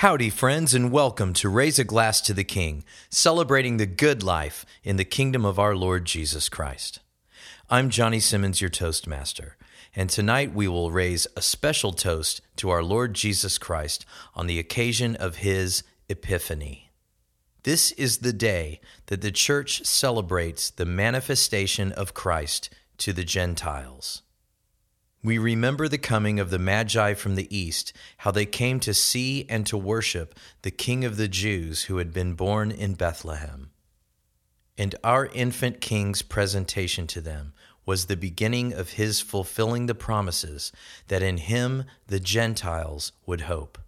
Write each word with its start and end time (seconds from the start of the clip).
Howdy, 0.00 0.28
friends, 0.28 0.74
and 0.74 0.92
welcome 0.92 1.32
to 1.32 1.48
Raise 1.48 1.78
a 1.78 1.84
Glass 1.84 2.20
to 2.20 2.34
the 2.34 2.44
King, 2.44 2.84
celebrating 3.08 3.78
the 3.78 3.86
good 3.86 4.22
life 4.22 4.66
in 4.84 4.96
the 4.96 5.06
kingdom 5.06 5.46
of 5.46 5.58
our 5.58 5.74
Lord 5.74 6.04
Jesus 6.04 6.50
Christ. 6.50 7.00
I'm 7.70 7.88
Johnny 7.88 8.20
Simmons, 8.20 8.60
your 8.60 8.68
Toastmaster, 8.68 9.56
and 9.94 10.10
tonight 10.10 10.52
we 10.52 10.68
will 10.68 10.90
raise 10.90 11.26
a 11.34 11.40
special 11.40 11.92
toast 11.92 12.42
to 12.56 12.68
our 12.68 12.82
Lord 12.82 13.14
Jesus 13.14 13.56
Christ 13.56 14.04
on 14.34 14.46
the 14.46 14.58
occasion 14.58 15.16
of 15.16 15.36
his 15.36 15.82
Epiphany. 16.10 16.90
This 17.62 17.92
is 17.92 18.18
the 18.18 18.34
day 18.34 18.80
that 19.06 19.22
the 19.22 19.32
church 19.32 19.86
celebrates 19.86 20.68
the 20.68 20.84
manifestation 20.84 21.90
of 21.92 22.12
Christ 22.12 22.68
to 22.98 23.14
the 23.14 23.24
Gentiles. 23.24 24.20
We 25.22 25.38
remember 25.38 25.88
the 25.88 25.98
coming 25.98 26.38
of 26.38 26.50
the 26.50 26.58
Magi 26.58 27.14
from 27.14 27.34
the 27.34 27.56
east, 27.56 27.92
how 28.18 28.30
they 28.30 28.46
came 28.46 28.78
to 28.80 28.94
see 28.94 29.44
and 29.48 29.66
to 29.66 29.76
worship 29.76 30.38
the 30.62 30.70
King 30.70 31.04
of 31.04 31.16
the 31.16 31.28
Jews 31.28 31.84
who 31.84 31.98
had 31.98 32.12
been 32.12 32.34
born 32.34 32.70
in 32.70 32.94
Bethlehem. 32.94 33.70
And 34.78 34.94
our 35.02 35.26
infant 35.26 35.80
King's 35.80 36.22
presentation 36.22 37.06
to 37.08 37.20
them 37.20 37.54
was 37.86 38.06
the 38.06 38.16
beginning 38.16 38.72
of 38.72 38.90
his 38.90 39.20
fulfilling 39.20 39.86
the 39.86 39.94
promises 39.94 40.72
that 41.08 41.22
in 41.22 41.38
him 41.38 41.84
the 42.08 42.20
Gentiles 42.20 43.12
would 43.24 43.42
hope. 43.42 43.78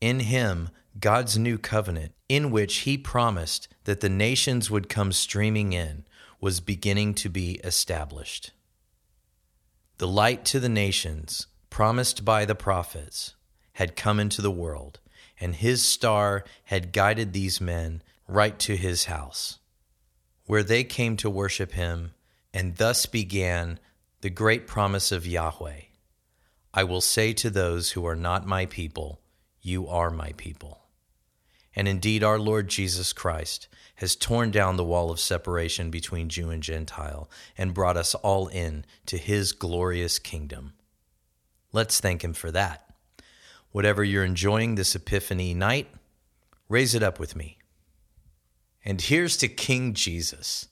In 0.00 0.20
him, 0.20 0.70
God's 1.00 1.38
new 1.38 1.56
covenant, 1.56 2.12
in 2.28 2.50
which 2.50 2.78
he 2.78 2.98
promised 2.98 3.68
that 3.84 4.00
the 4.00 4.08
nations 4.08 4.70
would 4.70 4.88
come 4.88 5.12
streaming 5.12 5.72
in, 5.72 6.04
was 6.40 6.60
beginning 6.60 7.14
to 7.14 7.28
be 7.28 7.54
established. 7.64 8.52
The 9.98 10.08
light 10.08 10.44
to 10.46 10.60
the 10.60 10.68
nations, 10.68 11.46
promised 11.70 12.24
by 12.24 12.44
the 12.44 12.54
prophets, 12.54 13.34
had 13.74 13.96
come 13.96 14.18
into 14.20 14.42
the 14.42 14.50
world, 14.50 15.00
and 15.40 15.54
his 15.54 15.82
star 15.82 16.44
had 16.64 16.92
guided 16.92 17.32
these 17.32 17.60
men 17.60 18.02
right 18.26 18.58
to 18.60 18.76
his 18.76 19.04
house, 19.04 19.58
where 20.46 20.62
they 20.62 20.84
came 20.84 21.16
to 21.18 21.30
worship 21.30 21.72
him, 21.72 22.14
and 22.52 22.76
thus 22.76 23.06
began 23.06 23.78
the 24.20 24.30
great 24.30 24.66
promise 24.66 25.12
of 25.12 25.26
Yahweh 25.26 25.82
I 26.76 26.82
will 26.82 27.00
say 27.00 27.32
to 27.34 27.50
those 27.50 27.92
who 27.92 28.04
are 28.04 28.16
not 28.16 28.48
my 28.48 28.66
people, 28.66 29.20
You 29.62 29.86
are 29.86 30.10
my 30.10 30.32
people. 30.32 30.83
And 31.76 31.88
indeed, 31.88 32.22
our 32.22 32.38
Lord 32.38 32.68
Jesus 32.68 33.12
Christ 33.12 33.68
has 33.96 34.16
torn 34.16 34.50
down 34.50 34.76
the 34.76 34.84
wall 34.84 35.10
of 35.10 35.20
separation 35.20 35.90
between 35.90 36.28
Jew 36.28 36.50
and 36.50 36.62
Gentile 36.62 37.28
and 37.56 37.74
brought 37.74 37.96
us 37.96 38.14
all 38.16 38.48
in 38.48 38.84
to 39.06 39.16
his 39.16 39.52
glorious 39.52 40.18
kingdom. 40.18 40.74
Let's 41.72 42.00
thank 42.00 42.22
him 42.22 42.32
for 42.32 42.50
that. 42.50 42.88
Whatever 43.72 44.04
you're 44.04 44.24
enjoying 44.24 44.74
this 44.74 44.94
Epiphany 44.94 45.54
night, 45.54 45.88
raise 46.68 46.94
it 46.94 47.02
up 47.02 47.18
with 47.18 47.34
me. 47.34 47.58
And 48.84 49.00
here's 49.00 49.36
to 49.38 49.48
King 49.48 49.94
Jesus, 49.94 50.68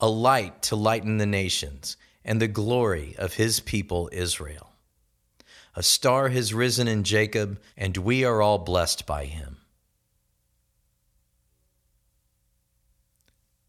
a 0.00 0.08
light 0.08 0.62
to 0.62 0.76
lighten 0.76 1.18
the 1.18 1.26
nations 1.26 1.96
and 2.24 2.40
the 2.40 2.48
glory 2.48 3.14
of 3.16 3.34
his 3.34 3.60
people 3.60 4.10
Israel. 4.12 4.72
A 5.76 5.82
star 5.82 6.30
has 6.30 6.52
risen 6.52 6.88
in 6.88 7.04
Jacob, 7.04 7.60
and 7.76 7.96
we 7.96 8.24
are 8.24 8.42
all 8.42 8.58
blessed 8.58 9.06
by 9.06 9.26
him. 9.26 9.59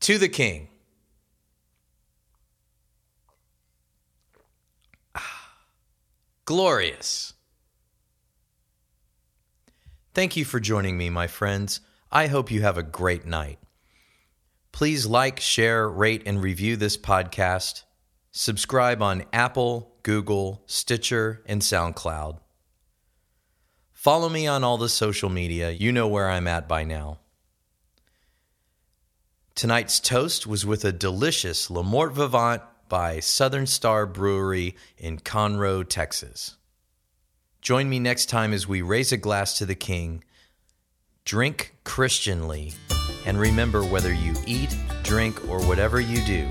To 0.01 0.17
the 0.17 0.29
king. 0.29 0.67
Ah, 5.15 5.53
glorious. 6.45 7.33
Thank 10.13 10.35
you 10.35 10.43
for 10.43 10.59
joining 10.59 10.97
me, 10.97 11.09
my 11.09 11.27
friends. 11.27 11.79
I 12.11 12.27
hope 12.27 12.51
you 12.51 12.61
have 12.61 12.77
a 12.77 12.83
great 12.83 13.25
night. 13.25 13.59
Please 14.73 15.05
like, 15.05 15.39
share, 15.39 15.89
rate, 15.89 16.23
and 16.25 16.43
review 16.43 16.75
this 16.75 16.97
podcast. 16.97 17.83
Subscribe 18.31 19.01
on 19.01 19.23
Apple, 19.31 19.95
Google, 20.03 20.63
Stitcher, 20.65 21.41
and 21.45 21.61
SoundCloud. 21.61 22.39
Follow 23.93 24.27
me 24.29 24.47
on 24.47 24.63
all 24.63 24.77
the 24.77 24.89
social 24.89 25.29
media. 25.29 25.71
You 25.71 25.91
know 25.91 26.07
where 26.07 26.29
I'm 26.29 26.47
at 26.47 26.67
by 26.67 26.83
now. 26.83 27.20
Tonight's 29.61 29.99
toast 29.99 30.47
was 30.47 30.65
with 30.65 30.83
a 30.85 30.91
delicious 30.91 31.69
Le 31.69 31.83
Mort 31.83 32.13
Vivant 32.13 32.63
by 32.89 33.19
Southern 33.19 33.67
Star 33.67 34.07
Brewery 34.07 34.75
in 34.97 35.19
Conroe, 35.19 35.87
Texas. 35.87 36.55
Join 37.61 37.87
me 37.87 37.99
next 37.99 38.25
time 38.25 38.53
as 38.53 38.67
we 38.67 38.81
raise 38.81 39.11
a 39.11 39.17
glass 39.17 39.59
to 39.59 39.67
the 39.67 39.75
King, 39.75 40.23
drink 41.25 41.75
Christianly, 41.83 42.73
and 43.27 43.39
remember 43.39 43.83
whether 43.83 44.11
you 44.11 44.33
eat, 44.47 44.75
drink, 45.03 45.47
or 45.47 45.61
whatever 45.67 46.01
you 46.01 46.25
do, 46.25 46.49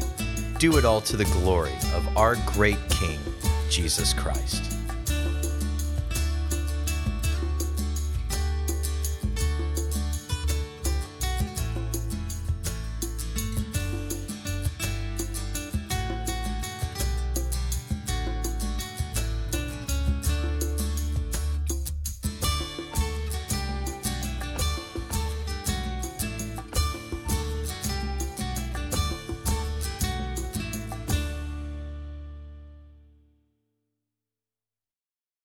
do 0.61 0.79
it 0.79 0.85
all 0.85 1.01
to 1.01 1.17
the 1.17 1.25
glory 1.25 1.75
of 1.97 2.17
our 2.17 2.37
great 2.47 2.79
King, 2.91 3.19
Jesus 3.71 4.15
Christ. 4.15 4.80